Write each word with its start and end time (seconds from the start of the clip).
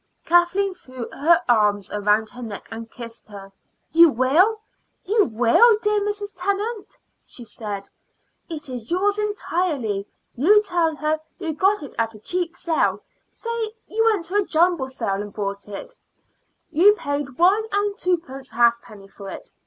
Kathleen 0.25 0.73
threw 0.73 1.07
her 1.11 1.43
arms 1.47 1.91
round 1.93 2.31
her 2.31 2.41
neck 2.41 2.67
and 2.71 2.89
kissed 2.89 3.27
her. 3.27 3.51
"You 3.91 4.09
will 4.09 4.61
you 5.05 5.25
will, 5.25 5.77
dear 5.77 6.01
Mrs. 6.01 6.33
Tennant," 6.35 6.97
she 7.23 7.43
said. 7.43 7.87
"It 8.49 8.67
is 8.67 8.89
yours 8.89 9.19
entirely. 9.19 10.07
You 10.35 10.63
tell 10.63 10.95
her 10.95 11.19
you 11.37 11.53
got 11.53 11.83
it 11.83 11.93
at 11.99 12.15
a 12.15 12.19
cheap 12.19 12.55
sale. 12.55 13.03
Say 13.29 13.75
you 13.85 14.03
went 14.05 14.25
to 14.25 14.37
a 14.37 14.43
jumble 14.43 14.89
sale 14.89 15.21
and 15.21 15.31
bought 15.31 15.67
it; 15.67 15.93
you 16.71 16.93
paid 16.93 17.37
one 17.37 17.65
and 17.71 17.95
twopence 17.95 18.49
halfpenny 18.49 19.07
for 19.07 19.29
it. 19.29 19.51